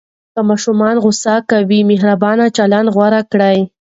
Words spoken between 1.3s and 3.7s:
کوي، مهربانه چلند غوره کړئ.